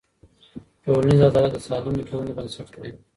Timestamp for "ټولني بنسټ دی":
2.09-2.91